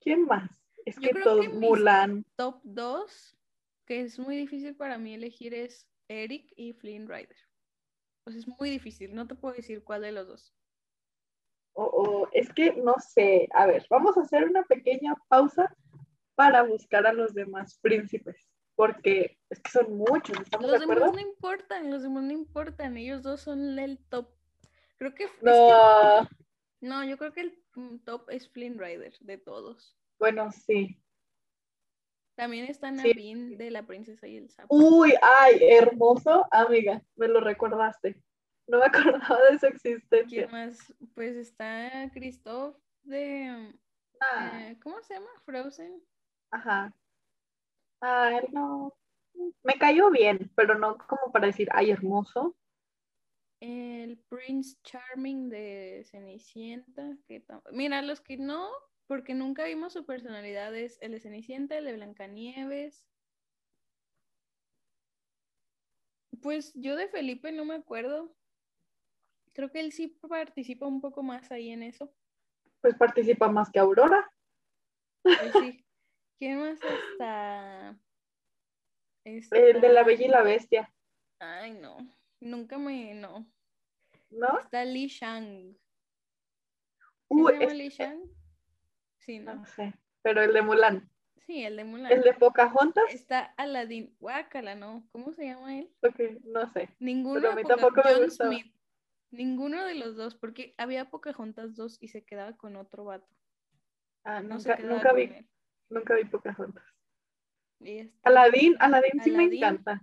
[0.00, 0.50] ¿Quién más?
[0.84, 2.24] Es Yo que todos, Mulan.
[2.34, 3.38] Top 2,
[3.86, 7.36] que es muy difícil para mí elegir, es Eric y Flynn Rider.
[8.24, 10.54] Pues es muy difícil, no te puedo decir cuál de los dos.
[11.74, 13.48] O, o- es que no sé.
[13.52, 15.74] A ver, vamos a hacer una pequeña pausa
[16.34, 18.36] para buscar a los demás príncipes.
[18.76, 21.04] Porque es que son muchos, ¿estamos Los de acuerdo?
[21.06, 24.28] demás no importan, los demás no importan, ellos dos son el top.
[24.96, 26.28] Creo que, es que- No,
[26.80, 29.96] no, yo creo que el mm, top es Flynn Rider de todos.
[30.18, 31.00] bueno, sí.
[32.36, 32.96] También está Sí.
[32.96, 34.74] Naveen de La Princesa y el Sapo.
[34.74, 38.20] Uy, ay, hermoso, amiga, me lo recordaste.
[38.66, 40.26] No me acordaba de su existencia.
[40.26, 40.92] ¿Quién más?
[41.14, 43.72] Pues está Christoph de,
[44.20, 45.30] Ah, eh, ¿cómo se llama?
[45.44, 46.02] Frozen.
[46.50, 46.94] ajá.
[48.00, 48.92] Ay, no.
[49.62, 52.56] Me cayó bien, pero no como para decir, ay, hermoso.
[53.60, 57.16] El Prince Charming de Cenicienta.
[57.26, 58.68] Que Mira, los que no,
[59.06, 63.04] porque nunca vimos su personalidad, es el de Cenicienta, el de Blancanieves.
[66.42, 68.34] Pues yo de Felipe no me acuerdo.
[69.52, 72.12] Creo que él sí participa un poco más ahí en eso.
[72.80, 74.30] Pues participa más que Aurora.
[75.22, 75.86] Pues sí.
[76.38, 77.98] ¿Quién más está?
[79.24, 80.92] El de la Bella y la Bestia,
[81.38, 81.96] Ay, no.
[82.40, 83.14] Nunca me.
[83.14, 83.46] No.
[84.30, 84.58] ¿no?
[84.58, 85.72] Está Li Shang.
[85.72, 85.78] ¿Sí
[87.28, 88.20] Uy, se llama es- Li Shang?
[89.24, 89.54] Sí, no.
[89.56, 91.10] no sé, pero el de Mulan.
[91.46, 92.10] Sí, el de Mulan.
[92.12, 94.14] El de Pocahontas, Está Aladdin.
[94.18, 95.06] Guácala, ¿no?
[95.12, 95.90] ¿Cómo se llama él?
[96.02, 96.88] ok, no sé.
[96.98, 98.50] Ninguno Pero a de mí Poca- tampoco me John gustaba.
[98.50, 98.74] Smith.
[99.30, 103.28] Ninguno de los dos, porque había Pocahontas dos y se quedaba con otro vato.
[104.24, 105.46] Ah, No nunca, nunca vi, él.
[105.90, 106.84] nunca vi Pocahontas.
[107.80, 110.00] Y está- Aladdin, Aladdin sí me encanta.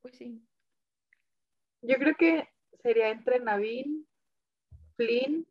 [0.00, 0.42] Pues sí.
[1.82, 2.48] Yo creo que
[2.82, 4.06] sería entre Naveen,
[4.96, 5.46] Flynn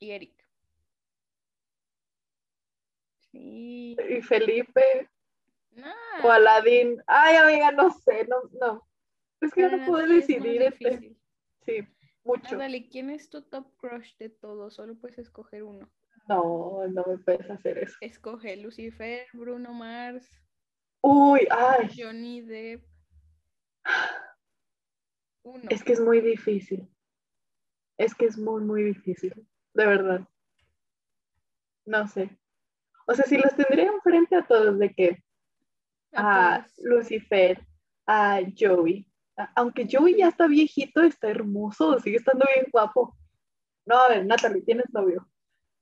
[0.00, 0.41] Y Eric.
[3.32, 3.96] Sí.
[4.08, 5.08] y Felipe
[5.72, 5.92] No.
[6.22, 7.02] o Aladdin.
[7.06, 8.86] Ay, amiga, no sé, no, no.
[9.40, 11.16] Es que para no más decidir este.
[11.64, 11.86] Sí,
[12.24, 12.58] mucho.
[12.90, 14.74] ¿quién es tu top crush de todos?
[14.74, 15.90] Solo puedes escoger uno.
[16.28, 17.96] No, no me puedes hacer eso.
[18.00, 20.28] Escoge Lucifer, Bruno Mars,
[21.04, 22.84] Uy, ay, Johnny Depp.
[25.42, 25.64] Uno.
[25.68, 26.88] es que es muy difícil.
[27.98, 29.34] Es que es muy, muy difícil,
[29.74, 30.28] de verdad.
[31.84, 32.38] No sé.
[33.06, 35.22] O sea, si los tendría enfrente a todos, de que
[36.14, 36.66] A.
[36.82, 37.60] Lucifer,
[38.06, 39.06] a Joey.
[39.56, 43.16] Aunque Joey ya está viejito, está hermoso, sigue estando bien guapo.
[43.86, 45.26] No, a ver, Natalie, tienes novio.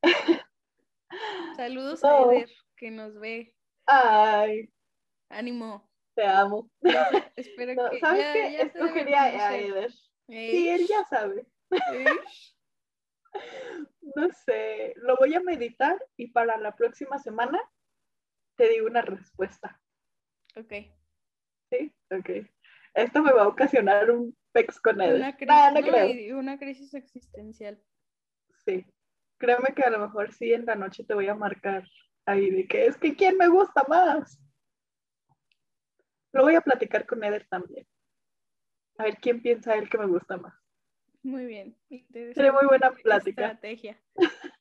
[1.56, 2.30] Saludos No.
[2.30, 3.54] a Eder, que nos ve.
[3.86, 4.70] Ay,
[5.28, 5.88] Ánimo.
[6.14, 6.70] te amo.
[7.36, 8.52] Espero No, que ¿Sabes ya, qué?
[8.52, 9.56] ya Escogería a.
[9.56, 9.92] Eder.
[10.28, 11.44] Sí, él ya sabe.
[11.92, 12.04] ¿Eh?
[14.14, 17.60] No sé, lo voy a meditar y para la próxima semana
[18.56, 19.80] te digo una respuesta.
[20.56, 20.72] Ok.
[21.70, 21.92] ¿Sí?
[22.10, 22.30] Ok.
[22.94, 25.16] Esto me va a ocasionar un pex con Eder.
[25.16, 26.38] Una crisis, Nah, no creo.
[26.38, 27.80] una crisis existencial.
[28.66, 28.84] Sí.
[29.38, 31.84] Créeme que a lo mejor sí en la noche te voy a marcar
[32.26, 34.38] ahí de que es que quién me gusta más.
[36.32, 37.86] Lo voy a platicar con Eder también.
[38.98, 40.54] A ver quién piensa él que me gusta más.
[41.22, 41.76] Muy bien.
[42.34, 43.46] Sería muy buena interesante plática.
[43.46, 44.00] Estrategia.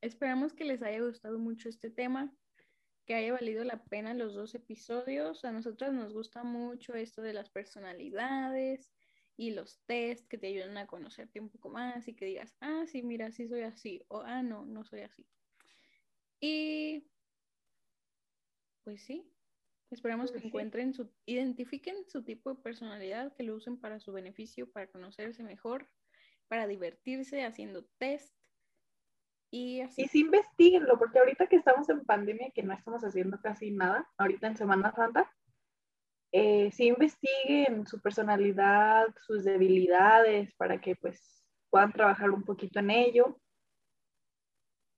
[0.00, 2.32] Esperamos que les haya gustado mucho este tema,
[3.04, 5.44] que haya valido la pena los dos episodios.
[5.44, 8.92] A nosotros nos gusta mucho esto de las personalidades
[9.36, 12.84] y los test que te ayudan a conocerte un poco más y que digas, ah,
[12.86, 15.26] sí, mira, sí soy así, o ah, no, no soy así.
[16.40, 17.08] Y
[18.84, 19.30] pues sí,
[19.90, 24.12] esperamos que Pues encuentren su, identifiquen su tipo de personalidad, que lo usen para su
[24.12, 25.88] beneficio, para conocerse mejor,
[26.48, 28.34] para divertirse haciendo test
[29.50, 30.02] y así.
[30.02, 34.08] Y sí investiguenlo, porque ahorita que estamos en pandemia, que no estamos haciendo casi nada,
[34.18, 35.30] ahorita en Semana Santa,
[36.32, 42.90] eh, sí investiguen su personalidad, sus debilidades, para que pues puedan trabajar un poquito en
[42.90, 43.40] ello.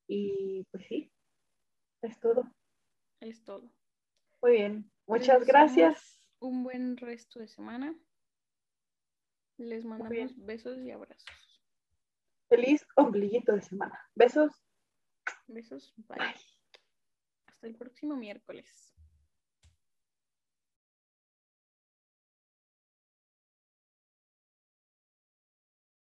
[0.07, 1.11] Y pues sí,
[2.01, 2.43] es todo.
[3.21, 3.71] Es todo.
[4.41, 6.19] Muy bien, Les muchas gracias.
[6.39, 7.95] Un buen resto de semana.
[9.57, 11.61] Les mandamos besos y abrazos.
[12.49, 13.99] Feliz ombliguito de semana.
[14.15, 14.51] Besos.
[15.47, 15.93] Besos.
[16.07, 16.17] Bye.
[16.17, 16.35] Bye.
[17.45, 18.95] Hasta el próximo miércoles.